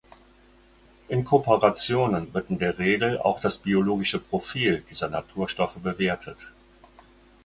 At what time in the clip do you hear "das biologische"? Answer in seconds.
3.39-4.17